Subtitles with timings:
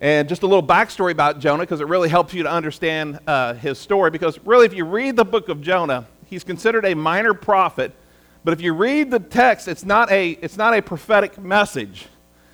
[0.00, 3.54] And just a little backstory about Jonah, because it really helps you to understand uh,
[3.54, 4.10] his story.
[4.10, 7.92] Because really, if you read the book of Jonah, he's considered a minor prophet.
[8.42, 12.06] But if you read the text, it's not a, it's not a prophetic message,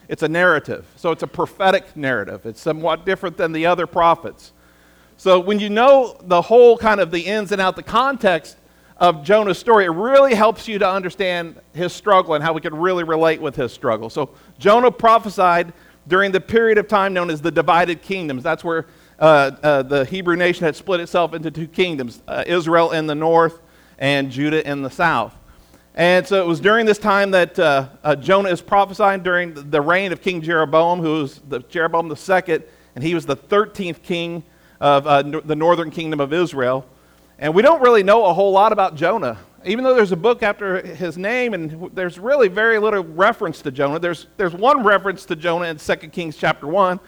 [0.09, 0.87] it's a narrative.
[0.97, 2.47] So it's a prophetic narrative.
[2.47, 4.53] It's somewhat different than the other prophets.
[5.17, 8.57] So when you know the whole kind of the ins and out, the context
[8.97, 12.75] of Jonah's story, it really helps you to understand his struggle and how we can
[12.75, 14.11] really relate with his struggle.
[14.11, 15.73] So Jonah prophesied
[16.09, 18.43] during the period of time known as the divided kingdoms.
[18.43, 18.87] That's where
[19.19, 23.15] uh, uh, the Hebrew nation had split itself into two kingdoms uh, Israel in the
[23.15, 23.61] north
[23.99, 25.35] and Judah in the south.
[25.95, 29.81] And so it was during this time that uh, uh, Jonah is prophesying during the
[29.81, 34.03] reign of King Jeroboam, who was the Jeroboam the second, and he was the 13th
[34.03, 34.43] king
[34.81, 36.87] of uh, no- the northern kingdom of Israel.
[37.39, 39.39] And we don't really know a whole lot about Jonah.
[39.65, 43.71] Even though there's a book after his name, and there's really very little reference to
[43.71, 43.99] Jonah.
[43.99, 46.99] There's, there's one reference to Jonah in 2 Kings chapter 1.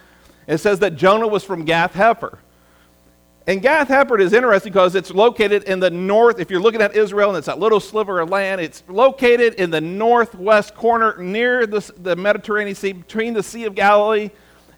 [0.47, 2.37] It says that Jonah was from Gath Hepher.
[3.45, 6.39] And Gath Hepher is interesting because it's located in the north.
[6.39, 9.69] If you're looking at Israel and it's that little sliver of land, it's located in
[9.69, 14.29] the northwest corner near the, the Mediterranean Sea, between the Sea of Galilee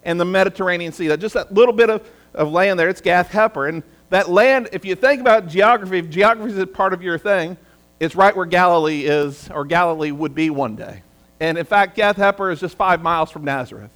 [0.02, 1.08] and the Mediterranean Sea.
[1.08, 3.68] That just that little bit of, of land there, it's Gath Hepher.
[3.68, 7.56] And that land, if you think about geography, if geography is part of your thing,
[7.98, 11.02] it's right where Galilee is, or Galilee would be one day.
[11.40, 13.90] And in fact, Gath Hepher is just five miles from Nazareth.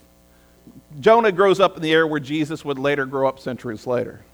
[0.98, 4.24] Jonah grows up in the area where Jesus would later grow up centuries later.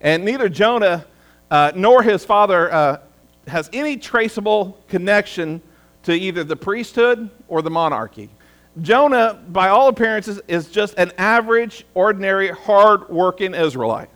[0.00, 1.06] And neither Jonah
[1.50, 3.00] uh, nor his father uh,
[3.46, 5.62] has any traceable connection
[6.02, 8.28] to either the priesthood or the monarchy.
[8.82, 14.10] Jonah, by all appearances, is just an average, ordinary, hard working Israelite.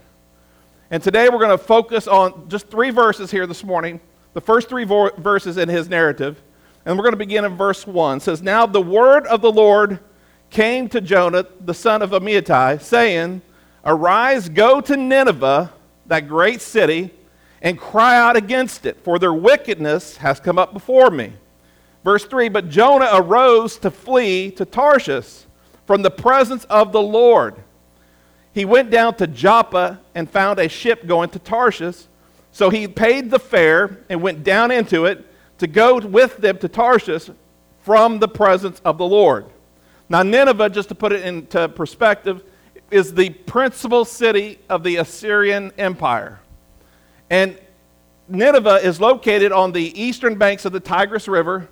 [0.91, 4.01] And today we're going to focus on just three verses here this morning,
[4.35, 6.41] the first three vo- verses in his narrative.
[6.85, 8.19] And we're going to begin in verse 1.
[8.19, 10.01] It says, Now the word of the Lord
[10.51, 13.43] came to Jonah, the son of Amittai, saying,
[13.85, 15.73] Arise, go to Nineveh,
[16.07, 17.11] that great city,
[17.63, 21.33] and cry out against it, for their wickedness has come up before me.
[22.05, 25.45] Verse 3 But Jonah arose to flee to Tarshish
[25.87, 27.57] from the presence of the Lord.
[28.53, 32.05] He went down to Joppa and found a ship going to Tarshish.
[32.53, 35.25] So he paid the fare and went down into it
[35.59, 37.31] to go with them to Tarshish
[37.83, 39.47] from the presence of the Lord.
[40.09, 42.43] Now, Nineveh, just to put it into perspective,
[42.91, 46.41] is the principal city of the Assyrian Empire.
[47.31, 47.57] And
[48.29, 51.69] Nineveh is located on the eastern banks of the Tigris River.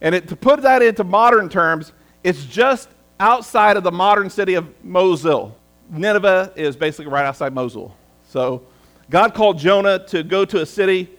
[0.00, 1.92] And it, to put that into modern terms,
[2.24, 2.88] it's just
[3.20, 5.56] outside of the modern city of Mosul.
[5.90, 7.94] Nineveh is basically right outside Mosul.
[8.28, 8.62] So
[9.10, 11.10] God called Jonah to go to a city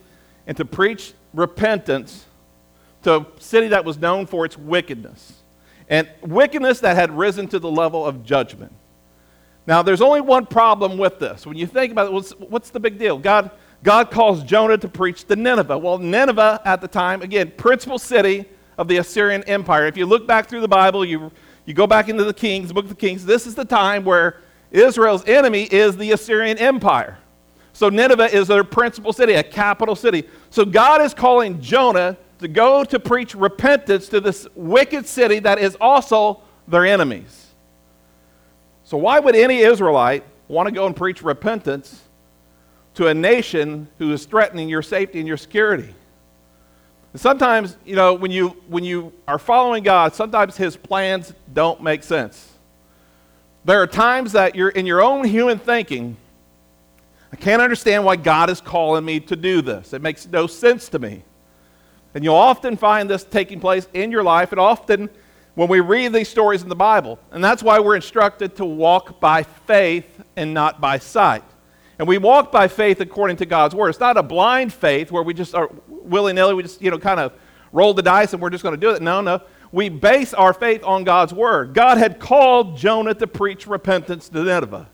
[0.46, 2.26] and to preach repentance
[3.04, 5.34] to a city that was known for its wickedness.
[5.90, 8.74] And wickedness that had risen to the level of judgment.
[9.66, 11.46] Now, there's only one problem with this.
[11.46, 13.18] When you think about it, what's, what's the big deal?
[13.18, 13.52] God,
[13.84, 15.78] God calls Jonah to preach to Nineveh.
[15.78, 18.46] Well, Nineveh at the time, again, principal city
[18.78, 19.86] of the Assyrian Empire.
[19.88, 21.32] If you look back through the Bible, you,
[21.66, 24.04] you go back into the Kings, the book of the Kings, this is the time
[24.06, 24.38] where
[24.72, 27.18] Israel's enemy is the Assyrian Empire.
[27.78, 30.24] So Nineveh is their principal city, a capital city.
[30.50, 35.60] So God is calling Jonah to go to preach repentance to this wicked city that
[35.60, 37.54] is also their enemies.
[38.84, 42.02] So, why would any Israelite want to go and preach repentance
[42.96, 45.94] to a nation who is threatening your safety and your security?
[47.14, 52.02] Sometimes, you know, when you, when you are following God, sometimes his plans don't make
[52.02, 52.54] sense.
[53.66, 56.18] There are times that you're in your own human thinking,
[57.32, 59.94] I can't understand why God is calling me to do this.
[59.94, 61.24] It makes no sense to me.
[62.14, 65.10] And you'll often find this taking place in your life, and often
[65.56, 67.20] when we read these stories in the Bible.
[67.32, 71.44] And that's why we're instructed to walk by faith and not by sight.
[72.00, 73.90] And we walk by faith according to God's word.
[73.90, 77.00] It's not a blind faith where we just are willy nilly, we just, you know,
[77.00, 77.34] kind of
[77.72, 79.02] roll the dice and we're just going to do it.
[79.02, 79.42] No, no.
[79.72, 81.74] We base our faith on God's word.
[81.74, 84.88] God had called Jonah to preach repentance to Nineveh.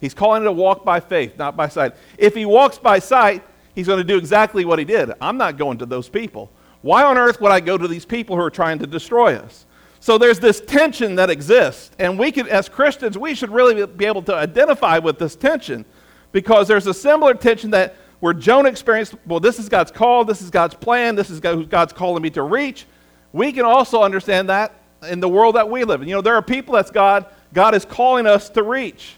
[0.00, 1.94] He's calling it a walk by faith, not by sight.
[2.16, 3.44] If he walks by sight,
[3.74, 5.12] he's going to do exactly what he did.
[5.20, 6.50] I'm not going to those people.
[6.82, 9.66] Why on earth would I go to these people who are trying to destroy us?
[10.00, 11.90] So there's this tension that exists.
[11.98, 15.84] And we can, as Christians, we should really be able to identify with this tension
[16.32, 20.40] because there's a similar tension that where Jonah experienced, well, this is God's call, this
[20.40, 22.86] is God's plan, this is who God's calling me to reach.
[23.32, 24.74] We can also understand that
[25.08, 26.08] in the world that we live in.
[26.08, 29.16] You know, there are people that's God, God is calling us to reach.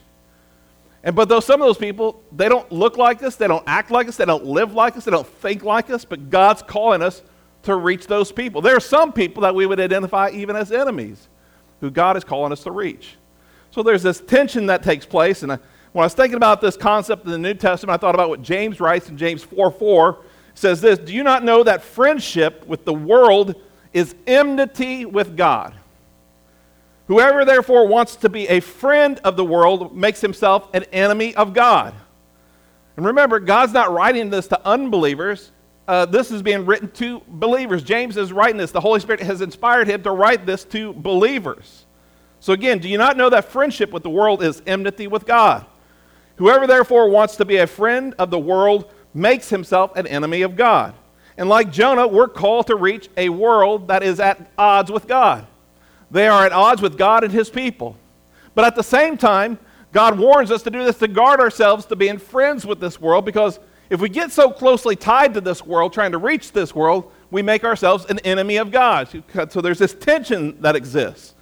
[1.04, 3.90] And but though some of those people, they don't look like us, they don't act
[3.90, 7.02] like us, they don't live like us, they don't think like us, but God's calling
[7.02, 7.22] us
[7.64, 8.60] to reach those people.
[8.60, 11.28] There are some people that we would identify even as enemies
[11.80, 13.16] who God is calling us to reach.
[13.70, 15.42] So there's this tension that takes place.
[15.42, 15.58] And I,
[15.92, 18.42] when I was thinking about this concept in the New Testament, I thought about what
[18.42, 20.18] James writes in James 4 4
[20.54, 23.54] says this Do you not know that friendship with the world
[23.92, 25.74] is enmity with God?
[27.08, 31.52] Whoever therefore wants to be a friend of the world makes himself an enemy of
[31.52, 31.94] God.
[32.96, 35.50] And remember, God's not writing this to unbelievers.
[35.88, 37.82] Uh, this is being written to believers.
[37.82, 38.70] James is writing this.
[38.70, 41.86] The Holy Spirit has inspired him to write this to believers.
[42.40, 45.66] So, again, do you not know that friendship with the world is enmity with God?
[46.36, 50.56] Whoever therefore wants to be a friend of the world makes himself an enemy of
[50.56, 50.94] God.
[51.36, 55.46] And like Jonah, we're called to reach a world that is at odds with God.
[56.12, 57.96] They are at odds with God and his people.
[58.54, 59.58] But at the same time,
[59.92, 63.24] God warns us to do this to guard ourselves to being friends with this world
[63.24, 63.58] because
[63.90, 67.42] if we get so closely tied to this world, trying to reach this world, we
[67.42, 69.08] make ourselves an enemy of God.
[69.50, 71.34] So there's this tension that exists.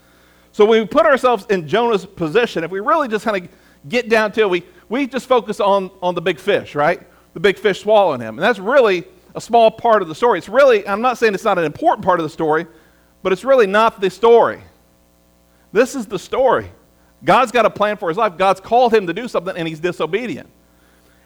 [0.53, 3.51] So when we put ourselves in Jonah's position, if we really just kind of
[3.89, 7.07] get down to it, we, we just focus on, on the big fish, right?
[7.35, 8.37] The big fish swallowing him.
[8.37, 9.05] And that's really
[9.37, 10.39] a small part of the story.
[10.39, 12.67] It's really, I'm not saying it's not an important part of the story,
[13.23, 14.63] but it's really not the story.
[15.73, 16.71] This is the story.
[17.23, 18.37] God's got a plan for his life.
[18.37, 20.49] God's called him to do something, and he's disobedient.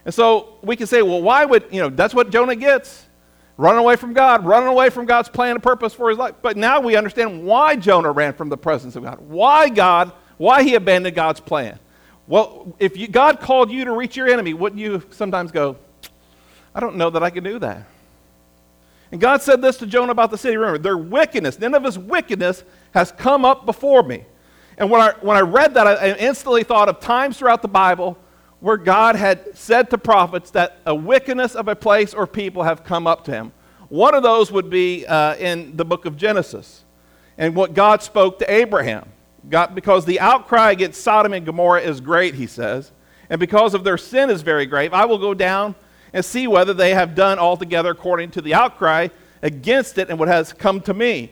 [0.04, 3.06] And so we can say, well, why would, you know, that's what Jonah gets.
[3.56, 6.34] Running away from God, running away from God's plan and purpose for his life.
[6.42, 9.20] But now we understand why Jonah ran from the presence of God.
[9.20, 11.78] Why God, why he abandoned God's plan.
[12.26, 15.76] Well, if you, God called you to reach your enemy, wouldn't you sometimes go,
[16.74, 17.86] I don't know that I can do that?
[19.12, 20.56] And God said this to Jonah about the city.
[20.56, 24.24] Remember, their wickedness, Nineveh's wickedness has come up before me.
[24.76, 28.18] And when I, when I read that, I instantly thought of times throughout the Bible
[28.60, 32.82] where God had said to prophets that a wickedness of a place or people have
[32.82, 33.52] come up to him.
[33.88, 36.84] One of those would be uh, in the book of Genesis
[37.36, 39.08] and what God spoke to Abraham.
[39.48, 42.92] God, because the outcry against Sodom and Gomorrah is great, he says,
[43.28, 45.74] and because of their sin is very grave, I will go down
[46.14, 49.08] and see whether they have done altogether according to the outcry
[49.42, 51.30] against it and what has come to me.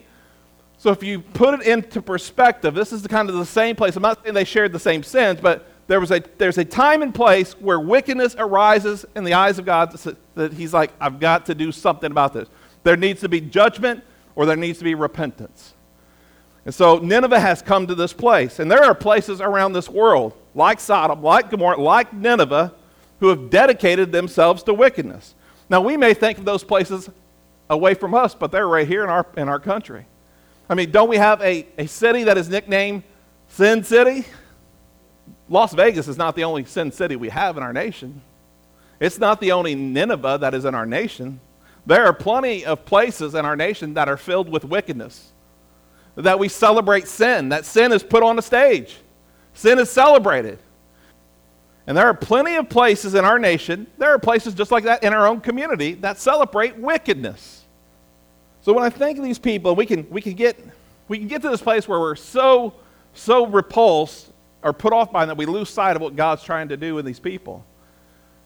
[0.77, 3.95] So if you put it into perspective, this is the kind of the same place.
[3.95, 7.01] I'm not saying they shared the same sins, but there was a, there's a time
[7.01, 9.97] and place where wickedness arises in the eyes of God
[10.35, 12.49] that he's like, I've got to do something about this.
[12.83, 14.03] There needs to be judgment
[14.35, 15.73] or there needs to be repentance.
[16.65, 18.59] And so Nineveh has come to this place.
[18.59, 22.73] And there are places around this world, like Sodom, like Gomorrah, like Nineveh,
[23.23, 25.33] who have dedicated themselves to wickedness.
[25.69, 27.09] Now, we may think of those places
[27.69, 30.05] away from us, but they're right here in our, in our country.
[30.69, 33.03] I mean, don't we have a, a city that is nicknamed
[33.47, 34.25] Sin City?
[35.47, 38.21] Las Vegas is not the only sin city we have in our nation.
[38.99, 41.39] It's not the only Nineveh that is in our nation.
[41.85, 45.31] There are plenty of places in our nation that are filled with wickedness,
[46.15, 48.97] that we celebrate sin, that sin is put on the stage,
[49.53, 50.59] sin is celebrated.
[51.85, 55.03] And there are plenty of places in our nation, there are places just like that
[55.03, 57.65] in our own community that celebrate wickedness.
[58.61, 60.57] So when I think of these people, we can, we can, get,
[61.09, 62.73] we can get to this place where we're so,
[63.13, 64.31] so repulsed
[64.63, 66.95] or put off by them that we lose sight of what God's trying to do
[66.95, 67.65] with these people.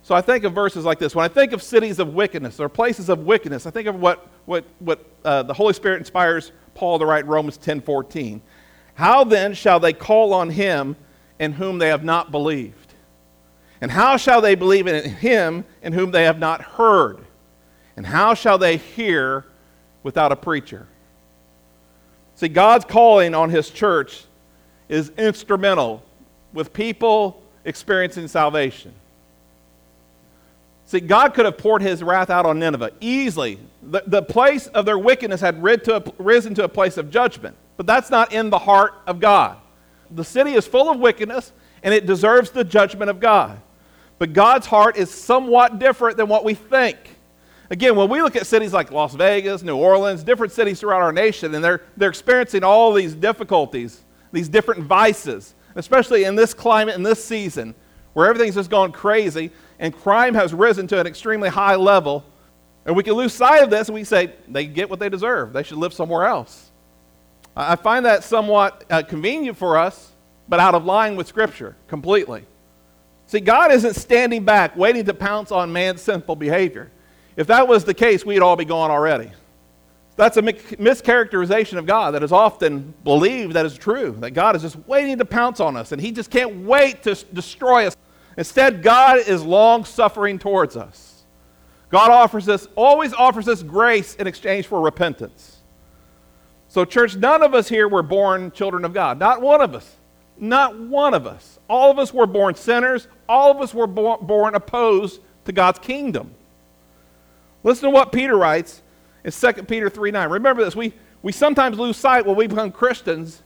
[0.02, 1.14] So I think of verses like this.
[1.14, 4.28] When I think of cities of wickedness or places of wickedness, I think of what,
[4.46, 8.42] what, what uh, the Holy Spirit inspires Paul to write Romans 10 14.
[8.96, 10.96] How then shall they call on him
[11.40, 12.87] in whom they have not believed?
[13.82, 17.20] And how shall they believe in him in whom they have not heard?
[17.96, 19.46] And how shall they hear
[20.04, 20.88] without a preacher?
[22.36, 24.24] See, God's calling on his church
[24.90, 26.04] is instrumental
[26.54, 28.94] with people experiencing salvation.
[30.86, 33.60] See, God could have poured his wrath out on Nineveh easily.
[33.84, 37.58] The, the place of their wickedness had to a, risen to a place of judgment,
[37.76, 39.58] but that's not in the heart of God.
[40.12, 41.52] The city is full of wickedness,
[41.84, 43.60] and it deserves the judgment of God.
[44.20, 46.98] But God's heart is somewhat different than what we think.
[47.70, 51.12] Again, when we look at cities like Las Vegas, New Orleans, different cities throughout our
[51.12, 56.96] nation, and they're, they're experiencing all these difficulties, these different vices, especially in this climate,
[56.96, 57.76] in this season,
[58.14, 62.26] where everything's just gone crazy and crime has risen to an extremely high level.
[62.86, 65.54] And we can lose sight of this and we say, they get what they deserve.
[65.54, 66.72] They should live somewhere else.
[67.56, 70.12] I find that somewhat uh, convenient for us,
[70.48, 72.46] but out of line with Scripture completely.
[73.28, 76.92] See, God isn't standing back waiting to pounce on man's sinful behavior.
[77.36, 79.32] If that was the case, we'd all be gone already.
[80.16, 84.64] That's a mischaracterization of God that is often believed that is true, that God is
[84.64, 87.96] just waiting to pounce on us and he just can't wait to destroy us.
[88.36, 91.26] Instead, God is long suffering towards us.
[91.90, 95.58] God offers us, always offers us grace in exchange for repentance.
[96.68, 99.20] So, church, none of us here were born children of God.
[99.20, 99.96] Not one of us.
[100.38, 101.60] Not one of us.
[101.70, 103.08] All of us were born sinners.
[103.28, 106.32] All of us were born, opposed to God's kingdom.
[107.64, 108.82] Listen to what Peter writes
[109.24, 110.30] in 2 Peter 3 9.
[110.30, 110.76] Remember this.
[110.76, 113.42] We, we sometimes lose sight when we become Christians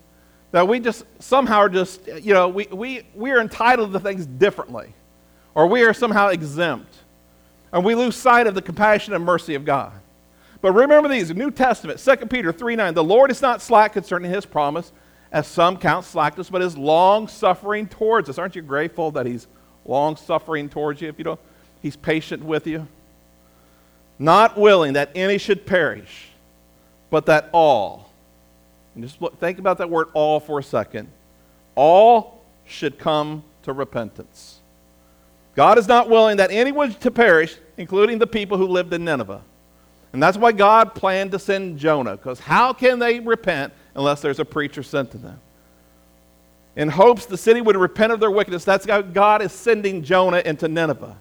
[0.52, 4.26] that we just somehow are just, you know, we, we, we are entitled to things
[4.26, 4.94] differently,
[5.56, 6.94] or we are somehow exempt,
[7.72, 9.94] and we lose sight of the compassion and mercy of God.
[10.62, 12.94] But remember these New Testament, 2 Peter 3 9.
[12.94, 14.92] The Lord is not slack concerning his promise,
[15.32, 18.38] as some count slackness, but is long suffering towards us.
[18.38, 19.48] Aren't you grateful that he's
[19.86, 21.10] long suffering towards you?
[21.10, 21.40] If you don't,
[21.82, 22.88] he's patient with you.
[24.20, 26.30] Not willing that any should perish,
[27.10, 28.12] but that all,
[28.94, 31.08] and just look, think about that word all for a second,
[31.76, 34.60] all should come to repentance.
[35.56, 39.42] God is not willing that anyone to perish, including the people who lived in Nineveh.
[40.14, 44.40] And that's why God planned to send Jonah, because how can they repent unless there's
[44.40, 45.40] a preacher sent to them?
[46.76, 50.42] In hopes the city would repent of their wickedness, that's how God is sending Jonah
[50.46, 51.18] into Nineveh.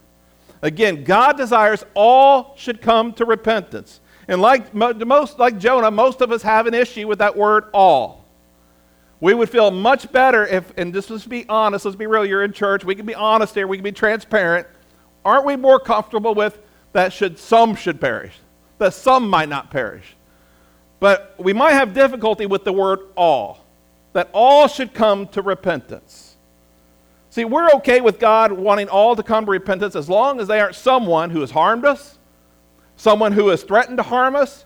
[0.63, 4.01] Again, God desires all should come to repentance.
[4.29, 8.25] And like most like Jonah, most of us have an issue with that word all.
[9.19, 12.45] We would feel much better if, and just let's be honest, let's be real, you're
[12.45, 14.67] in church, we can be honest here, we can be transparent.
[15.25, 16.59] Aren't we more comfortable with
[16.93, 18.33] that should some should perish?
[18.79, 20.17] That some might not perish.
[21.01, 23.65] But we might have difficulty with the word all.
[24.13, 26.37] That all should come to repentance.
[27.31, 30.61] See, we're okay with God wanting all to come to repentance as long as they
[30.61, 32.19] aren't someone who has harmed us,
[32.97, 34.65] someone who has threatened to harm us,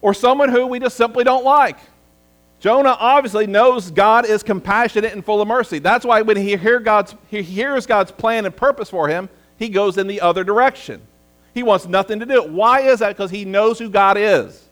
[0.00, 1.78] or someone who we just simply don't like.
[2.60, 5.80] Jonah obviously knows God is compassionate and full of mercy.
[5.80, 9.68] That's why when he, hear God's, he hears God's plan and purpose for him, he
[9.68, 11.02] goes in the other direction.
[11.52, 12.42] He wants nothing to do.
[12.42, 13.08] Why is that?
[13.08, 14.63] Because he knows who God is.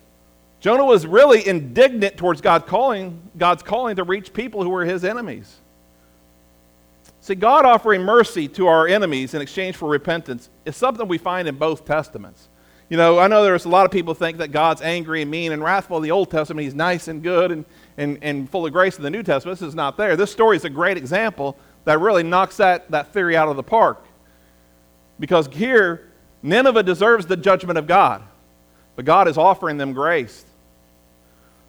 [0.62, 5.04] Jonah was really indignant towards God calling, God's calling to reach people who were his
[5.04, 5.56] enemies.
[7.20, 11.48] See, God offering mercy to our enemies in exchange for repentance is something we find
[11.48, 12.48] in both Testaments.
[12.88, 15.50] You know, I know there's a lot of people think that God's angry and mean
[15.50, 16.62] and wrathful in the Old Testament.
[16.62, 17.64] He's nice and good and,
[17.96, 19.58] and, and full of grace in the New Testament.
[19.58, 20.14] This is not there.
[20.14, 23.64] This story is a great example that really knocks that, that theory out of the
[23.64, 24.04] park.
[25.18, 26.08] Because here,
[26.40, 28.22] Nineveh deserves the judgment of God,
[28.94, 30.44] but God is offering them grace.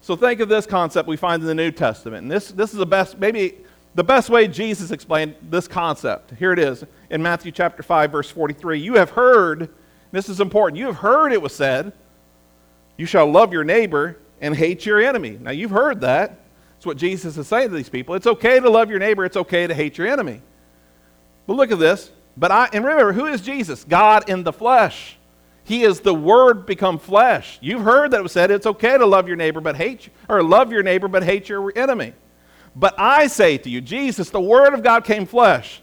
[0.04, 2.24] So think of this concept we find in the New Testament.
[2.24, 3.54] And this, this is the best, maybe
[3.94, 6.32] the best way Jesus explained this concept.
[6.38, 8.78] Here it is in Matthew chapter 5, verse 43.
[8.80, 9.70] You have heard,
[10.12, 11.94] this is important, you have heard it was said,
[12.98, 15.38] you shall love your neighbor and hate your enemy.
[15.40, 16.38] Now you've heard that.
[16.74, 18.14] That's what Jesus is saying to these people.
[18.14, 20.42] It's okay to love your neighbor, it's okay to hate your enemy.
[21.46, 22.10] But look at this.
[22.36, 23.84] But I, and remember, who is Jesus?
[23.84, 25.16] God in the flesh.
[25.64, 27.58] He is the Word become flesh.
[27.60, 30.42] You've heard that it was said it's okay to love your neighbor but hate, or
[30.42, 32.12] love your neighbor but hate your enemy.
[32.76, 35.80] But I say to you, Jesus, the Word of God came flesh.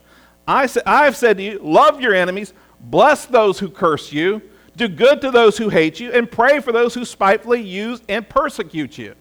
[0.48, 4.42] I say, I've said to you, love your enemies, bless those who curse you,
[4.76, 8.28] do good to those who hate you, and pray for those who spitefully use and
[8.28, 9.16] persecute you.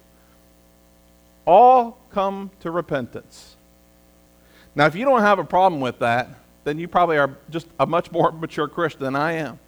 [1.46, 3.56] All come to repentance.
[4.74, 6.28] Now, if you don't have a problem with that,
[6.64, 9.58] then you probably are just a much more mature Christian than I am.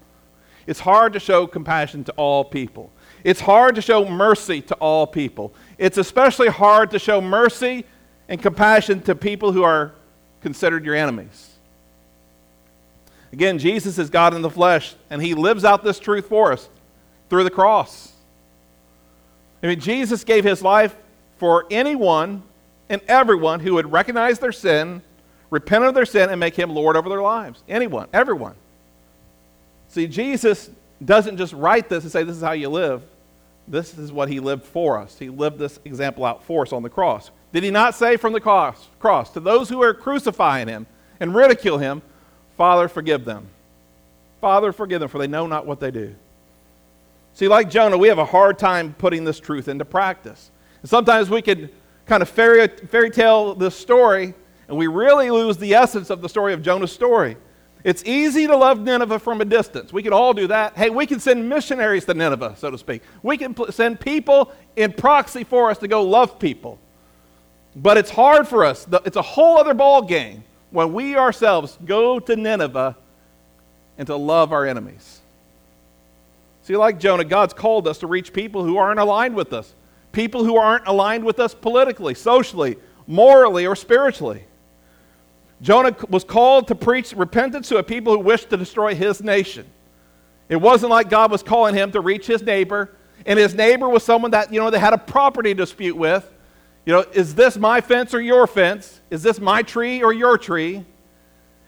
[0.66, 2.90] It's hard to show compassion to all people.
[3.25, 5.54] It's hard to show mercy to all people.
[5.78, 7.85] It's especially hard to show mercy
[8.28, 9.92] and compassion to people who are
[10.40, 11.50] considered your enemies.
[13.33, 16.69] Again, Jesus is God in the flesh, and he lives out this truth for us
[17.31, 18.12] through the cross.
[19.62, 20.95] I mean, Jesus gave his life
[21.38, 22.42] for anyone
[22.88, 25.02] and everyone who would recognize their sin
[25.52, 27.62] repent of their sin, and make him Lord over their lives.
[27.69, 28.54] Anyone, everyone.
[29.92, 30.70] See, Jesus
[31.04, 33.02] doesn't just write this and say, This is how you live.
[33.68, 35.18] This is what he lived for us.
[35.18, 37.30] He lived this example out for us on the cross.
[37.52, 40.87] Did he not say from the cross, cross to those who are crucifying him
[41.20, 42.00] and ridicule him,
[42.56, 43.49] Father, forgive them?
[44.40, 46.14] Father, forgive them, for they know not what they do.
[47.34, 50.50] See, like Jonah, we have a hard time putting this truth into practice.
[50.80, 51.70] And sometimes we could
[52.06, 54.34] kind of fairy, fairy tale this story
[54.68, 57.37] and we really lose the essence of the story of Jonah's story.
[57.85, 59.93] It's easy to love Nineveh from a distance.
[59.93, 60.77] We can all do that.
[60.77, 63.03] Hey, we can send missionaries to Nineveh, so to speak.
[63.23, 66.79] We can pl- send people in proxy for us to go love people.
[67.75, 68.87] But it's hard for us.
[69.05, 72.97] It's a whole other ball game when we ourselves go to Nineveh
[73.99, 75.21] and to love our enemies.
[76.62, 79.75] See, like Jonah, God's called us to reach people who aren't aligned with us,
[80.12, 84.45] people who aren't aligned with us politically, socially, morally, or spiritually.
[85.62, 89.64] Jonah was called to preach repentance to a people who wished to destroy his nation.
[90.49, 92.90] It wasn't like God was calling him to reach his neighbor,
[93.25, 96.28] and his neighbor was someone that, you know, they had a property dispute with.
[96.85, 99.00] You know, is this my fence or your fence?
[99.09, 100.85] Is this my tree or your tree?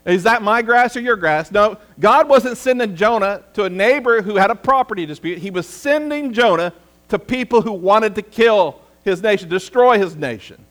[0.04, 1.52] Is that my grass or your grass?
[1.52, 5.38] No, God wasn't sending Jonah to a neighbor who had a property dispute.
[5.38, 6.72] He was sending Jonah
[7.08, 10.66] to people who wanted to kill his nation, destroy his nation.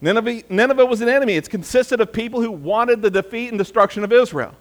[0.00, 1.34] Nineveh, Nineveh was an enemy.
[1.34, 4.54] It consisted of people who wanted the defeat and destruction of Israel.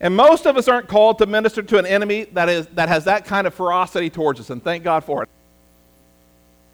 [0.00, 3.04] And most of us aren't called to minister to an enemy that, is, that has
[3.04, 5.28] that kind of ferocity towards us, and thank God for it.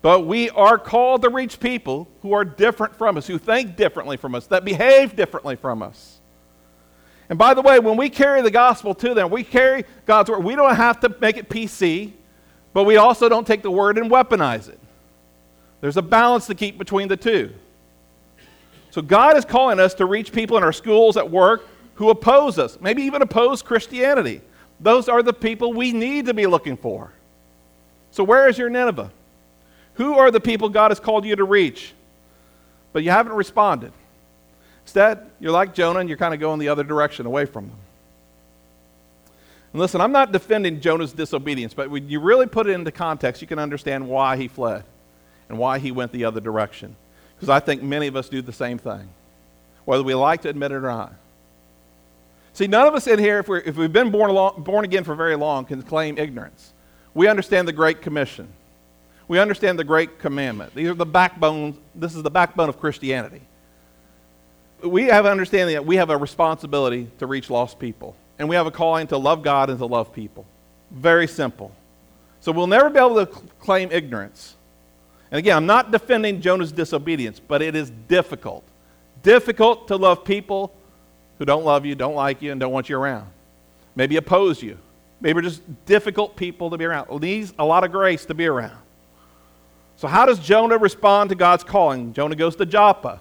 [0.03, 4.19] But we are called to reach people who are different from us, who think differently
[4.19, 6.21] from us, that behave differently from us.
[7.31, 10.45] And by the way, when we carry the gospel to them, we carry God's word.
[10.45, 12.13] We don't have to make it PC,
[12.75, 14.79] but we also don't take the word and weaponize it.
[15.85, 17.53] There's a balance to keep between the two.
[18.91, 22.59] So God is calling us to reach people in our schools, at work, who oppose
[22.59, 24.41] us, maybe even oppose Christianity.
[24.81, 27.13] Those are the people we need to be looking for.
[28.13, 29.13] So, where is your Nineveh?
[29.97, 31.93] Who are the people God has called you to reach?
[32.95, 33.93] But you haven't responded.
[34.85, 37.79] Instead, you're like Jonah and you're kind of going the other direction away from them.
[39.75, 43.43] And listen, I'm not defending Jonah's disobedience, but when you really put it into context,
[43.43, 44.85] you can understand why he fled
[45.49, 46.97] and why he went the other direction.
[47.37, 49.09] Because I think many of us do the same thing,
[49.85, 51.15] whether we like to admit it or not.
[52.53, 55.15] See, none of us in here, if, we we've been born, along, born again for
[55.15, 56.73] very long, can claim ignorance.
[57.13, 58.49] We understand the Great Commission.
[59.27, 60.75] We understand the great commandment.
[60.75, 63.41] These are the backbone, this is the backbone of Christianity.
[64.83, 68.17] We have understanding that we have a responsibility to reach lost people.
[68.39, 70.45] And we have a calling to love God and to love people.
[70.91, 71.75] Very simple.
[72.41, 73.27] So we'll never be able to
[73.61, 74.57] claim ignorance.
[75.35, 78.63] And again, I'm not defending Jonah's disobedience, but it is difficult.
[79.25, 80.73] Difficult to love people
[81.39, 83.27] who don't love you, don't like you, and don't want you around.
[83.97, 84.79] Maybe oppose you.
[85.21, 87.11] Maybe just difficult people to be around.
[87.21, 88.79] Needs a lot of grace to be around.
[89.97, 92.13] So, how does Jonah respond to God's calling?
[92.13, 93.21] Jonah goes to Joppa.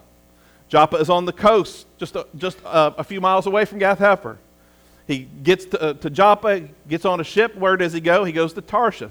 [0.68, 3.98] Joppa is on the coast, just a, just a, a few miles away from Gath
[3.98, 4.36] Hepher.
[5.08, 7.56] He gets to, uh, to Joppa, gets on a ship.
[7.56, 8.22] Where does he go?
[8.22, 9.10] He goes to Tarshish.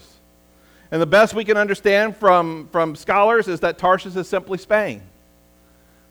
[0.94, 5.02] And the best we can understand from, from scholars is that Tarshish is simply Spain.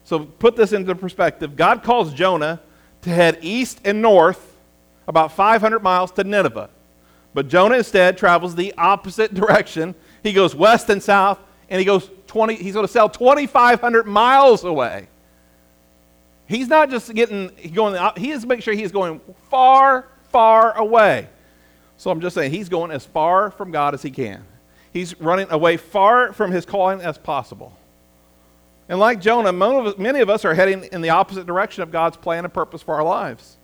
[0.03, 1.55] So, put this into perspective.
[1.55, 2.61] God calls Jonah
[3.03, 4.57] to head east and north
[5.07, 6.69] about 500 miles to Nineveh.
[7.33, 11.39] But Jonah instead travels the opposite direction he goes west and south,
[11.71, 15.07] and he goes 20, he's going to sail 2,500 miles away.
[16.49, 21.29] He's not just getting, going, he is make sure he's going far, far away.
[21.99, 24.45] So I'm just saying, he's going as far from God as he can.
[24.93, 27.77] He's running away far from his calling as possible.
[28.89, 32.45] And like Jonah, many of us are heading in the opposite direction of God's plan
[32.45, 33.57] and purpose for our lives.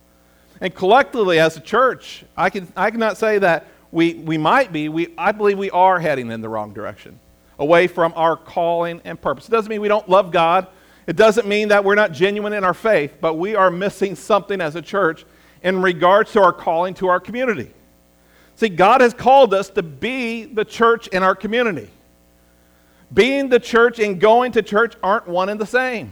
[0.61, 4.89] And collectively, as a church, I, can, I cannot say that we, we might be,
[4.89, 7.19] we, I believe we are heading in the wrong direction,
[7.57, 9.47] away from our calling and purpose.
[9.47, 10.67] It doesn't mean we don't love God.
[11.07, 14.61] It doesn't mean that we're not genuine in our faith, but we are missing something
[14.61, 15.25] as a church
[15.63, 17.71] in regards to our calling to our community.
[18.59, 21.89] See, God has called us to be the church in our community.
[23.13, 26.11] Being the church and going to church aren't one and the same.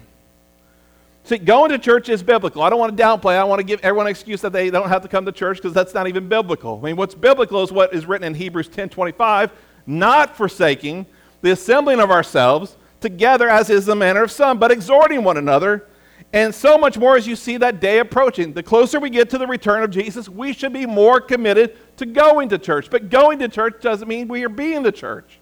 [1.26, 2.62] See, going to church is biblical.
[2.62, 3.38] I don't want to downplay.
[3.38, 5.58] I want to give everyone an excuse that they don't have to come to church
[5.58, 6.80] because that's not even biblical.
[6.82, 9.52] I mean, what's biblical is what is written in Hebrews 10 25,
[9.86, 11.06] not forsaking
[11.42, 15.86] the assembling of ourselves together as is the manner of some, but exhorting one another.
[16.34, 18.54] And so much more as you see that day approaching.
[18.54, 22.06] The closer we get to the return of Jesus, we should be more committed to
[22.06, 22.90] going to church.
[22.90, 25.40] But going to church doesn't mean we are being the church.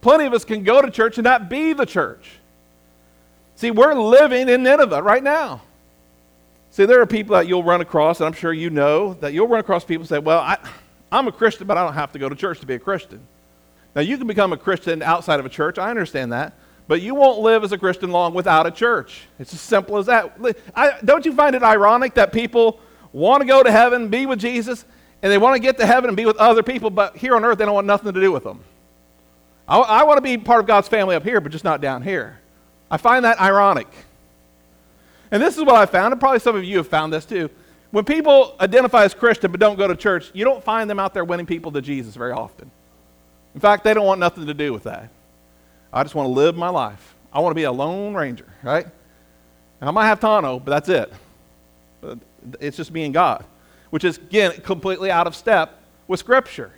[0.00, 2.38] Plenty of us can go to church and not be the church.
[3.54, 5.62] See, we're living in Nineveh right now.
[6.70, 9.48] See, there are people that you'll run across, and I'm sure you know that you'll
[9.48, 10.56] run across people say, Well, I,
[11.12, 13.20] I'm a Christian, but I don't have to go to church to be a Christian.
[13.94, 15.78] Now, you can become a Christian outside of a church.
[15.78, 16.54] I understand that.
[16.90, 19.28] But you won't live as a Christian long without a church.
[19.38, 20.36] It's as simple as that.
[20.74, 22.80] I, don't you find it ironic that people
[23.12, 24.84] want to go to heaven, be with Jesus,
[25.22, 27.44] and they want to get to heaven and be with other people, but here on
[27.44, 28.64] earth they don't want nothing to do with them?
[29.68, 32.02] I, I want to be part of God's family up here, but just not down
[32.02, 32.40] here.
[32.90, 33.86] I find that ironic.
[35.30, 37.50] And this is what I found, and probably some of you have found this too.
[37.92, 41.14] When people identify as Christian but don't go to church, you don't find them out
[41.14, 42.68] there winning people to Jesus very often.
[43.54, 45.08] In fact, they don't want nothing to do with that.
[45.92, 47.14] I just want to live my life.
[47.32, 48.84] I want to be a lone ranger, right?
[49.80, 51.12] And I might have Tano, but that's it.
[52.00, 52.18] But
[52.60, 53.44] It's just and God,
[53.90, 56.72] which is, again, completely out of step with Scripture.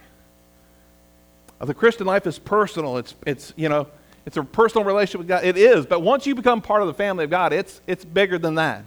[1.60, 2.98] Uh, the Christian life is personal.
[2.98, 3.86] It's, it's you know,
[4.24, 5.44] it's a personal relationship with God.
[5.44, 8.38] It is, but once you become part of the family of God, it's, it's bigger
[8.38, 8.84] than that.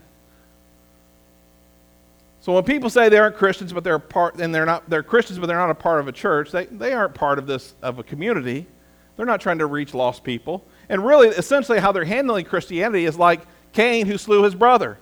[2.41, 5.39] So when people say they aren't Christians, but they're part, and they're not, they're Christians,
[5.39, 7.97] but they're not a part of a church, they, they aren't part of this, of
[7.97, 8.67] a community.
[9.17, 10.65] They're not trying to reach lost people.
[10.89, 13.41] And really, essentially, how they're handling Christianity is like
[13.73, 14.97] Cain who slew his brother.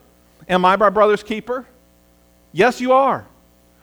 [0.48, 1.66] Am I my brother's keeper?
[2.52, 3.26] Yes, you are.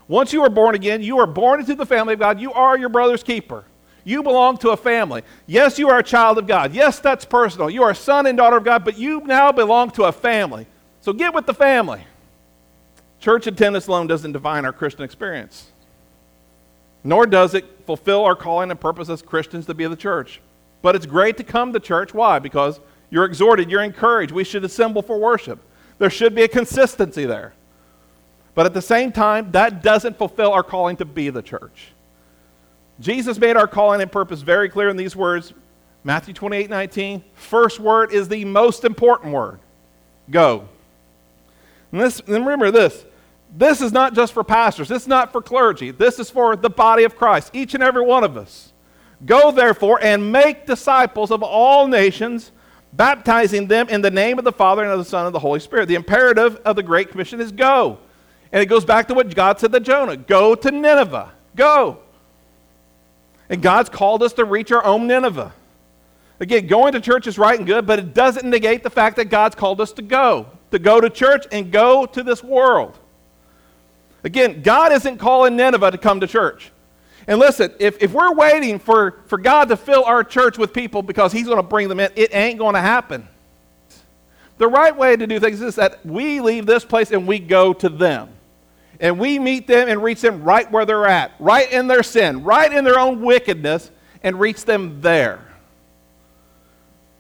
[0.09, 2.41] Once you are born again, you are born into the family of God.
[2.41, 3.65] You are your brother's keeper.
[4.05, 5.23] You belong to a family.
[5.47, 6.73] Yes, you are a child of God.
[6.73, 7.71] Yes, that's personal.
[7.71, 10.67] You are a son and daughter of God, but you now belong to a family.
[11.01, 12.01] So get with the family.
[13.21, 15.71] Church attendance alone doesn't define our Christian experience,
[17.03, 20.41] nor does it fulfill our calling and purpose as Christians to be the church.
[20.83, 22.15] But it's great to come to church.
[22.15, 22.39] Why?
[22.39, 24.33] Because you're exhorted, you're encouraged.
[24.33, 25.59] We should assemble for worship.
[25.99, 27.53] There should be a consistency there.
[28.55, 31.93] But at the same time, that doesn't fulfill our calling to be the church.
[33.01, 35.53] Jesus made our calling and purpose very clear in these words
[36.05, 37.25] Matthew 28 19.
[37.35, 39.61] First word is the most important word
[40.31, 40.69] go.
[41.93, 43.05] And, this, and remember this
[43.57, 46.71] this is not just for pastors, this is not for clergy, this is for the
[46.71, 48.73] body of Christ, each and every one of us.
[49.27, 52.53] Go therefore and make disciples of all nations,
[52.93, 55.41] baptizing them in the name of the Father and of the Son and of the
[55.41, 55.87] Holy Spirit.
[55.87, 57.99] The imperative of the Great Commission is go.
[58.53, 61.33] And it goes back to what God said to Jonah go to Nineveh.
[61.55, 61.99] Go.
[63.49, 65.53] And God's called us to reach our own Nineveh.
[66.39, 69.27] Again, going to church is right and good, but it doesn't negate the fact that
[69.27, 72.99] God's called us to go, to go to church and go to this world.
[74.25, 76.71] Again, God isn't calling Nineveh to come to church.
[77.27, 81.03] And listen, if, if we're waiting for, for God to fill our church with people
[81.03, 83.29] because He's going to bring them in, it ain't going to happen.
[84.59, 87.73] The right way to do things is that we leave this place and we go
[87.73, 88.29] to them.
[89.01, 92.45] And we meet them and reach them right where they're at, right in their sin,
[92.45, 93.91] right in their own wickedness,
[94.23, 95.41] and reach them there.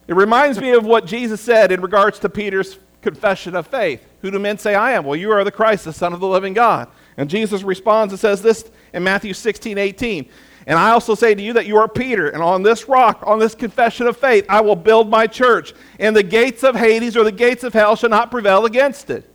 [0.06, 4.04] It reminds me of what Jesus said in regards to Peter's confession of faith.
[4.22, 5.04] Who do men say I am?
[5.04, 6.88] Well, you are the Christ, the Son of the living God.
[7.16, 10.28] And Jesus responds and says this in Matthew 16, 18.
[10.66, 13.38] And I also say to you that you are Peter, and on this rock, on
[13.38, 17.24] this confession of faith, I will build my church, and the gates of Hades or
[17.24, 19.28] the gates of hell shall not prevail against it.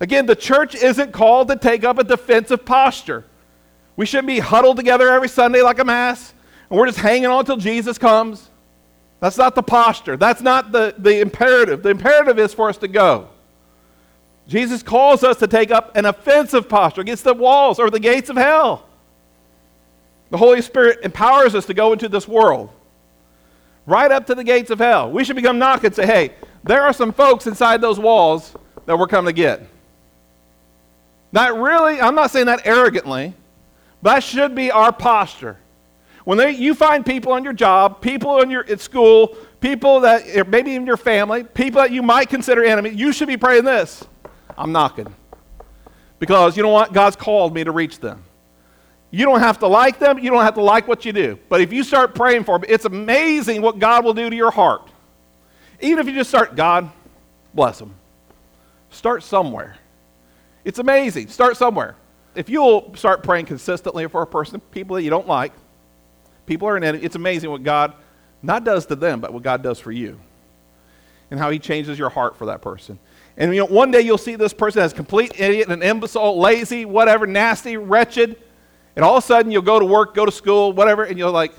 [0.00, 3.24] Again, the church isn't called to take up a defensive posture.
[3.96, 6.34] We shouldn't be huddled together every Sunday like a mass,
[6.70, 8.50] and we're just hanging on until Jesus comes.
[9.20, 10.16] That's not the posture.
[10.16, 11.82] That's not the, the imperative.
[11.82, 13.28] The imperative is for us to go.
[14.46, 18.30] Jesus calls us to take up an offensive posture against the walls or the gates
[18.30, 18.86] of hell.
[20.30, 22.70] The Holy Spirit empowers us to go into this world,
[23.86, 25.10] right up to the gates of hell.
[25.10, 26.32] We should become knock and say, hey,
[26.64, 28.54] there are some folks inside those walls
[28.86, 29.66] that we're coming to get.
[31.32, 33.34] Not really, I'm not saying that arrogantly,
[34.02, 35.58] but that should be our posture.
[36.28, 40.24] When they, you find people on your job, people in your, at school, people that
[40.26, 43.64] eh, maybe in your family, people that you might consider enemies, you should be praying
[43.64, 44.04] this
[44.58, 45.06] I'm knocking.
[46.18, 46.92] Because you know what?
[46.92, 48.24] God's called me to reach them.
[49.10, 51.38] You don't have to like them, you don't have to like what you do.
[51.48, 54.50] But if you start praying for them, it's amazing what God will do to your
[54.50, 54.86] heart.
[55.80, 56.90] Even if you just start, God,
[57.54, 57.94] bless them.
[58.90, 59.78] Start somewhere.
[60.62, 61.28] It's amazing.
[61.28, 61.96] Start somewhere.
[62.34, 65.54] If you'll start praying consistently for a person, people that you don't like,
[66.48, 67.92] people are in it, it's amazing what God
[68.42, 70.18] not does to them, but what God does for you.
[71.30, 72.98] And how he changes your heart for that person.
[73.36, 76.84] And you know, one day you'll see this person as complete idiot, an imbecile, lazy,
[76.84, 78.36] whatever, nasty, wretched.
[78.96, 81.30] And all of a sudden you'll go to work, go to school, whatever, and you're
[81.30, 81.52] like,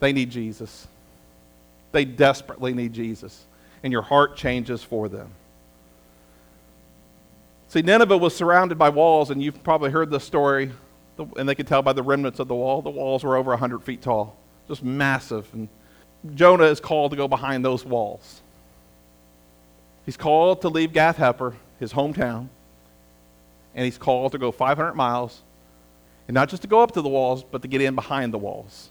[0.00, 0.88] they need Jesus.
[1.92, 3.44] They desperately need Jesus.
[3.82, 5.30] And your heart changes for them.
[7.68, 10.72] See, Nineveh was surrounded by walls, and you've probably heard the story,
[11.18, 12.82] and they could tell by the remnants of the wall.
[12.82, 14.36] The walls were over 100 feet tall,
[14.68, 15.48] just massive.
[15.52, 15.68] And
[16.34, 18.40] Jonah is called to go behind those walls.
[20.04, 22.48] He's called to leave Gath Hepher, his hometown,
[23.74, 25.42] and he's called to go 500 miles,
[26.28, 28.38] and not just to go up to the walls, but to get in behind the
[28.38, 28.90] walls.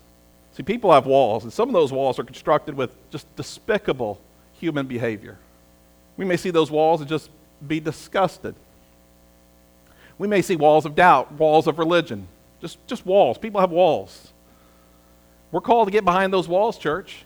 [0.53, 4.19] See, people have walls, and some of those walls are constructed with just despicable
[4.53, 5.37] human behavior.
[6.17, 7.29] We may see those walls and just
[7.65, 8.55] be disgusted.
[10.21, 12.27] We may see walls of doubt, walls of religion,
[12.61, 13.39] just, just walls.
[13.39, 14.31] People have walls.
[15.51, 17.25] We're called to get behind those walls, church.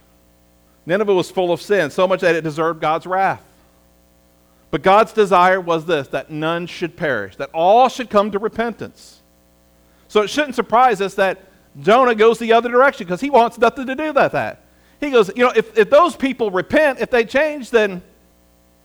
[0.85, 3.43] Nineveh was full of sin, so much that it deserved God's wrath.
[4.71, 9.21] But God's desire was this that none should perish, that all should come to repentance.
[10.07, 11.43] So it shouldn't surprise us that
[11.77, 14.61] Jonah goes the other direction because he wants nothing to do with that.
[15.01, 18.01] He goes, you know, if, if those people repent, if they change, then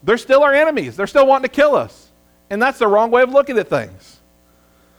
[0.02, 0.96] they're still our enemies.
[0.96, 2.09] They're still wanting to kill us.
[2.50, 4.20] And that's the wrong way of looking at things.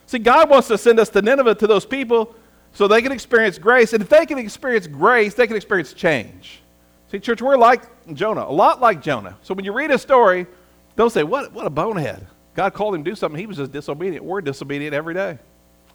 [0.07, 2.35] See, God wants to send us to Nineveh to those people
[2.73, 3.93] so they can experience grace.
[3.93, 6.61] And if they can experience grace, they can experience change.
[7.11, 7.83] See, church, we're like
[8.13, 9.37] Jonah, a lot like Jonah.
[9.41, 10.47] So when you read a story,
[10.95, 12.25] don't say, what, what a bonehead.
[12.53, 13.39] God called him to do something.
[13.39, 14.23] He was just disobedient.
[14.23, 15.37] We're disobedient every day.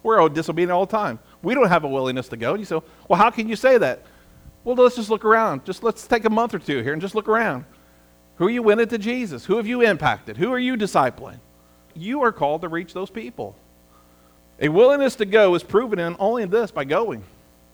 [0.03, 1.19] We're all disobedient all the time.
[1.41, 2.51] We don't have a willingness to go.
[2.51, 4.03] And you say, well, how can you say that?
[4.63, 5.65] Well, let's just look around.
[5.65, 7.65] Just let's take a month or two here and just look around.
[8.35, 9.45] Who are you winning to Jesus?
[9.45, 10.37] Who have you impacted?
[10.37, 11.39] Who are you discipling?
[11.97, 13.55] You are called to reach those people.
[14.59, 17.23] A willingness to go is proven in only in this by going.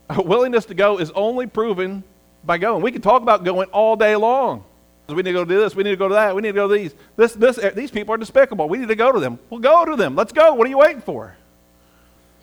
[0.09, 2.03] A willingness to go is only proven
[2.43, 2.81] by going.
[2.81, 4.63] We can talk about going all day long.
[5.07, 5.75] We need to go do this.
[5.75, 6.35] We need to go to that.
[6.35, 6.93] We need to go to these.
[7.15, 8.69] This, this, eh, these people are despicable.
[8.69, 9.37] We need to go to them.
[9.49, 10.15] We'll go to them.
[10.15, 10.53] Let's go.
[10.53, 11.35] What are you waiting for?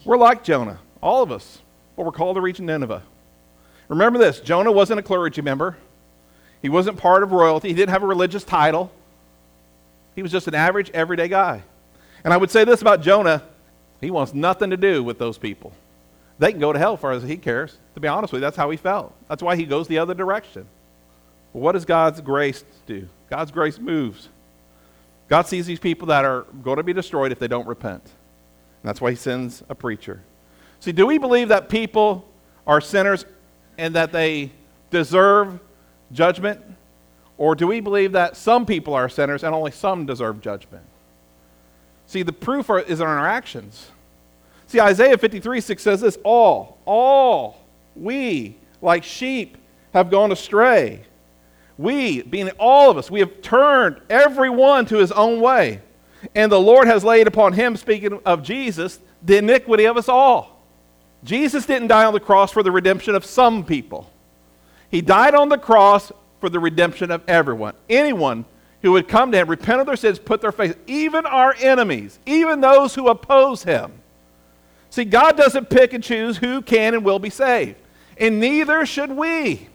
[0.05, 1.61] We're like Jonah, all of us,
[1.97, 3.03] but we're called to reach Nineveh.
[3.88, 5.77] Remember this Jonah wasn't a clergy member,
[6.62, 8.90] he wasn't part of royalty, he didn't have a religious title.
[10.14, 11.62] He was just an average, everyday guy.
[12.24, 13.42] And I would say this about Jonah
[14.00, 15.72] he wants nothing to do with those people.
[16.38, 17.76] They can go to hell as far as he cares.
[17.94, 19.14] To be honest with you, that's how he felt.
[19.28, 20.66] That's why he goes the other direction.
[21.52, 23.09] But what does God's grace do?
[23.28, 24.28] God's grace moves.
[25.28, 28.02] God sees these people that are going to be destroyed if they don't repent.
[28.02, 30.22] And that's why he sends a preacher.
[30.80, 32.26] See, do we believe that people
[32.66, 33.26] are sinners
[33.76, 34.50] and that they
[34.90, 35.61] deserve
[36.11, 36.61] judgment?
[37.37, 40.85] Or do we believe that some people are sinners and only some deserve judgment?
[42.11, 43.88] See, the proof is in our actions.
[44.66, 49.57] See, Isaiah 53 6 says this All, all, we, like sheep,
[49.94, 51.03] have gone astray.
[51.79, 55.83] We, being all of us, we have turned everyone to his own way.
[56.35, 60.66] And the Lord has laid upon him, speaking of Jesus, the iniquity of us all.
[61.23, 64.11] Jesus didn't die on the cross for the redemption of some people,
[64.90, 67.75] he died on the cross for the redemption of everyone.
[67.88, 68.46] Anyone
[68.83, 72.19] who would come to him, repent of their sins, put their faith, even our enemies,
[72.27, 73.93] even those who oppose him.
[74.90, 77.77] See, God doesn't pick and choose who can and will be saved,
[78.16, 79.69] and neither should we.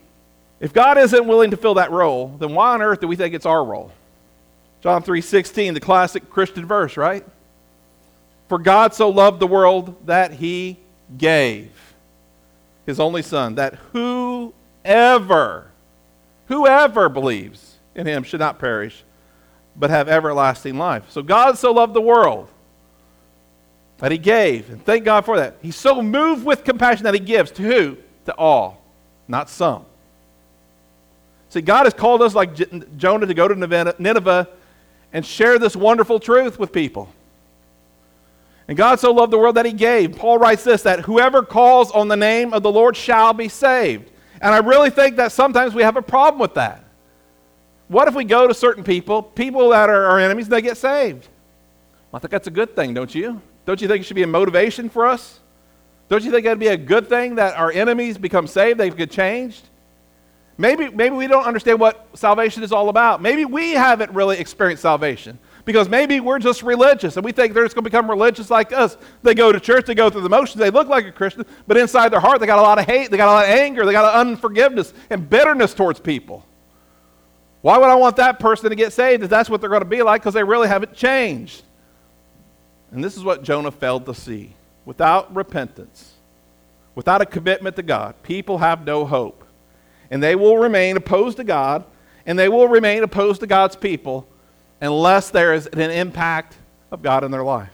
[0.59, 3.33] If God isn't willing to fill that role, then why on earth do we think
[3.33, 3.91] it's our role?
[4.81, 7.25] John 3:16, the classic Christian verse, right?
[8.47, 10.77] For God so loved the world that he
[11.17, 11.71] gave
[12.85, 15.71] his only son that whoever
[16.47, 19.03] whoever believes in him should not perish,
[19.75, 21.09] but have everlasting life.
[21.09, 22.49] So God so loved the world
[23.97, 24.69] that he gave.
[24.69, 25.55] And thank God for that.
[25.61, 27.97] He's so moved with compassion that he gives to who?
[28.25, 28.81] To all,
[29.27, 29.85] not some.
[31.49, 34.49] See, God has called us like Jonah to go to Nineveh
[35.13, 37.09] and share this wonderful truth with people.
[38.67, 40.17] And God so loved the world that he gave.
[40.17, 44.09] Paul writes this that whoever calls on the name of the Lord shall be saved.
[44.41, 46.83] And I really think that sometimes we have a problem with that.
[47.87, 51.27] What if we go to certain people, people that are our enemies, they get saved?
[52.11, 53.41] Well, I think that's a good thing, don't you?
[53.65, 55.39] Don't you think it should be a motivation for us?
[56.07, 59.11] Don't you think that'd be a good thing that our enemies become saved, they get
[59.11, 59.69] changed?
[60.57, 63.21] Maybe, maybe we don't understand what salvation is all about.
[63.21, 67.65] Maybe we haven't really experienced salvation because maybe we're just religious and we think they're
[67.65, 68.97] just going to become religious like us.
[69.21, 71.75] They go to church, they go through the motions, they look like a Christian, but
[71.75, 73.85] inside their heart they got a lot of hate, they got a lot of anger,
[73.85, 76.45] they got a lot of unforgiveness and bitterness towards people.
[77.65, 79.87] Why would I want that person to get saved if that's what they're going to
[79.87, 80.21] be like?
[80.21, 81.63] Because they really haven't changed.
[82.91, 84.53] And this is what Jonah failed to see.
[84.85, 86.13] Without repentance,
[86.93, 89.43] without a commitment to God, people have no hope.
[90.11, 91.83] And they will remain opposed to God,
[92.27, 94.27] and they will remain opposed to God's people
[94.79, 96.57] unless there is an impact
[96.91, 97.71] of God in their life.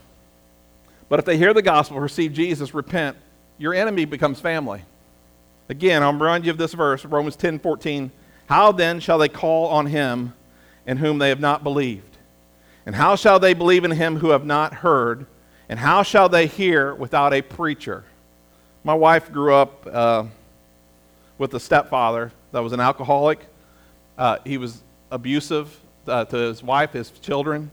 [1.09, 3.17] But if they hear the gospel, receive Jesus, repent,
[3.57, 4.83] your enemy becomes family.
[5.67, 8.09] Again, I'll remind you of this verse, Romans 10 14.
[8.47, 10.33] How then shall they call on him
[10.85, 12.17] in whom they have not believed?
[12.85, 15.25] And how shall they believe in him who have not heard?
[15.69, 18.03] And how shall they hear without a preacher?
[18.83, 20.25] My wife grew up uh,
[21.37, 23.39] with a stepfather that was an alcoholic.
[24.17, 27.71] Uh, he was abusive uh, to his wife, his children,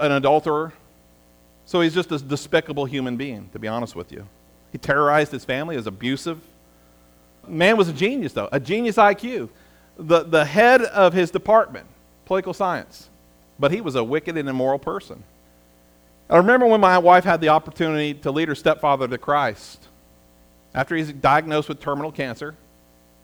[0.00, 0.72] an adulterer.
[1.66, 4.26] So he's just a despicable human being, to be honest with you.
[4.72, 6.40] He terrorized his family, he was abusive.
[7.46, 9.50] Man was a genius, though, a genius IQ
[9.96, 11.86] the, the head of his department,
[12.24, 13.08] political science,
[13.58, 15.22] but he was a wicked and immoral person.
[16.28, 19.88] I remember when my wife had the opportunity to lead her stepfather to Christ.
[20.74, 22.54] After he's diagnosed with terminal cancer,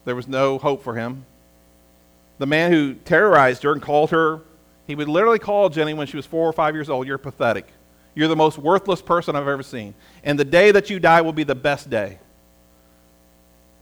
[0.04, 1.24] there was no hope for him.
[2.38, 4.40] The man who terrorized her and called her,
[4.86, 7.66] he would literally call Jenny when she was four or five years old, You're pathetic.
[8.14, 9.94] You're the most worthless person I've ever seen.
[10.24, 12.18] And the day that you die will be the best day.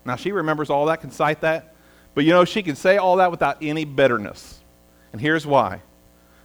[0.04, 1.74] Now, she remembers all that, can cite that.
[2.14, 4.58] But you know, she can say all that without any bitterness.
[5.12, 5.80] And here's why.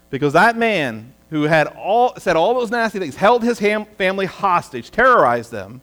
[0.10, 4.26] Because that man who had all, said all those nasty things, held his ham, family
[4.26, 5.82] hostage, terrorized them,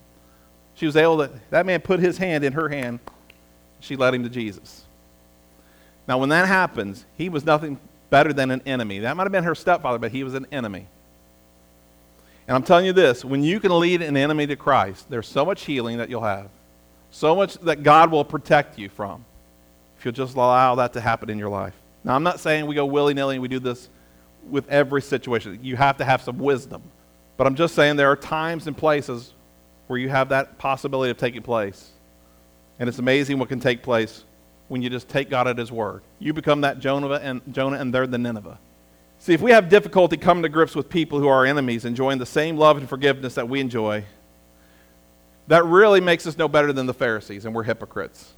[0.74, 3.00] she was able to, that man put his hand in her hand.
[3.80, 4.84] She led him to Jesus.
[6.06, 9.00] Now, when that happens, he was nothing better than an enemy.
[9.00, 10.86] That might have been her stepfather, but he was an enemy.
[12.46, 15.44] And I'm telling you this when you can lead an enemy to Christ, there's so
[15.44, 16.48] much healing that you'll have.
[17.10, 19.24] So much that God will protect you from
[20.00, 21.74] if you'll just allow that to happen in your life.
[22.04, 23.90] Now, I'm not saying we go willy nilly and we do this
[24.48, 25.58] with every situation.
[25.62, 26.82] You have to have some wisdom.
[27.36, 29.34] But I'm just saying there are times and places
[29.88, 31.90] where you have that possibility of taking place.
[32.78, 34.24] And it's amazing what can take place
[34.68, 36.00] when you just take God at His word.
[36.18, 38.58] You become that Jonah and, Jonah, and they're the Nineveh.
[39.18, 42.24] See, if we have difficulty coming to grips with people who are enemies, enjoying the
[42.24, 44.04] same love and forgiveness that we enjoy,
[45.48, 48.32] that really makes us no better than the Pharisees, and we're hypocrites.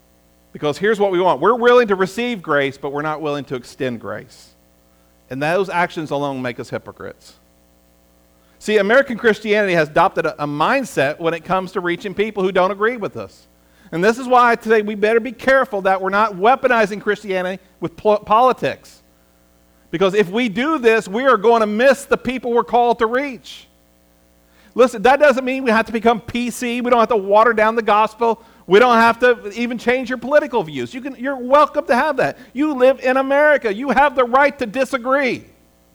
[0.52, 3.54] Because here's what we want we're willing to receive grace, but we're not willing to
[3.54, 4.54] extend grace.
[5.30, 7.34] And those actions alone make us hypocrites.
[8.58, 12.52] See, American Christianity has adopted a, a, mindset when it comes to reaching people who
[12.52, 13.48] don't agree with us.
[13.90, 17.96] And this is why today we better be careful that we're not weaponizing Christianity with
[17.96, 19.02] po- politics.
[19.90, 23.06] Because if we do this, we are going to miss the people we're called to
[23.06, 23.66] reach.
[24.74, 26.82] Listen, that doesn't mean we have to become PC.
[26.82, 28.42] We don't have to water down the gospel.
[28.66, 30.94] We don't have to even change your political views.
[30.94, 32.38] You can, you're welcome to have that.
[32.52, 33.74] You live in America.
[33.74, 35.44] You have the right to disagree.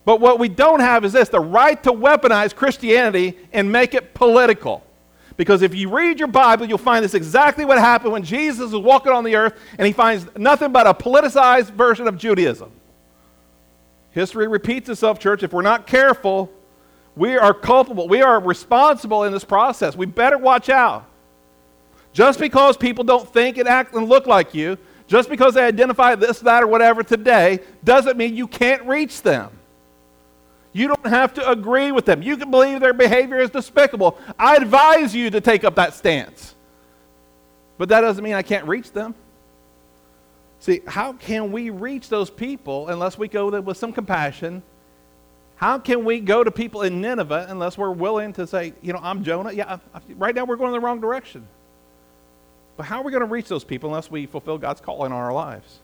[0.06, 4.14] But what we don't have is this the right to weaponize Christianity and make it
[4.14, 4.84] political.
[5.38, 8.82] Because if you read your Bible, you'll find this exactly what happened when Jesus was
[8.82, 12.72] walking on the earth and he finds nothing but a politicized version of Judaism.
[14.12, 15.44] History repeats itself, church.
[15.44, 16.52] If we're not careful,
[17.16, 18.08] we are culpable.
[18.08, 19.96] We are responsible in this process.
[19.96, 21.08] We better watch out.
[22.18, 26.16] Just because people don't think and act and look like you, just because they identify
[26.16, 29.52] this, that, or whatever today, doesn't mean you can't reach them.
[30.74, 32.24] You don't have to agree with them.
[32.24, 34.18] You can believe their behavior is despicable.
[34.40, 36.56] I advise you to take up that stance.
[37.78, 39.14] But that doesn't mean I can't reach them.
[40.60, 44.64] See, how can we reach those people unless we go with some compassion?
[45.58, 49.02] How can we go to people in Nineveh unless we're willing to say, you know,
[49.04, 49.52] I'm Jonah?
[49.52, 49.78] Yeah,
[50.16, 51.48] right now we're going in the wrong direction.
[52.78, 55.18] But how are we going to reach those people unless we fulfill God's calling on
[55.18, 55.80] our lives?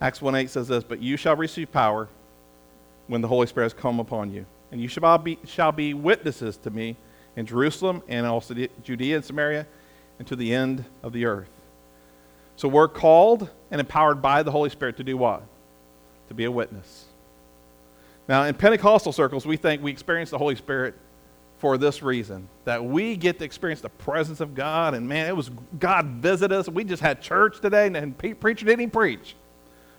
[0.00, 2.08] Acts 1 8 says this, But you shall receive power
[3.06, 4.44] when the Holy Spirit has come upon you.
[4.72, 6.96] And you shall be, shall be witnesses to me
[7.36, 9.66] in Jerusalem and also Judea and Samaria
[10.18, 11.50] and to the end of the earth.
[12.56, 15.42] So we're called and empowered by the Holy Spirit to do what?
[16.28, 17.06] To be a witness.
[18.28, 20.94] Now, in Pentecostal circles, we think we experience the Holy Spirit
[21.58, 24.94] for this reason that we get to experience the presence of God.
[24.94, 26.68] And man, it was God visit us.
[26.68, 29.34] We just had church today, and, and preacher didn't even preach.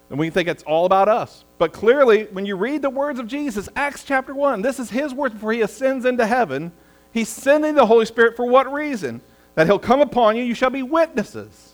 [0.09, 1.43] And we think it's all about us.
[1.57, 5.13] But clearly, when you read the words of Jesus, Acts chapter 1, this is his
[5.13, 6.71] words before he ascends into heaven.
[7.11, 9.21] He's sending the Holy Spirit for what reason?
[9.55, 11.73] That he'll come upon you, you shall be witnesses.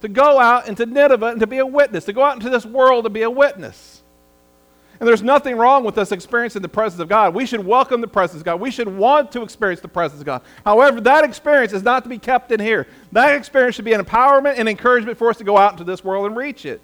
[0.00, 2.64] To go out into Nineveh and to be a witness, to go out into this
[2.64, 3.93] world to be a witness.
[5.00, 7.34] And there's nothing wrong with us experiencing the presence of God.
[7.34, 8.60] We should welcome the presence of God.
[8.60, 10.42] We should want to experience the presence of God.
[10.64, 12.86] However, that experience is not to be kept in here.
[13.12, 16.04] That experience should be an empowerment and encouragement for us to go out into this
[16.04, 16.80] world and reach it.